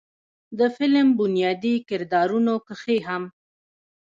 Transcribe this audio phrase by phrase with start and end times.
[0.59, 3.23] د فلم بنيادي کردارونو کښې هم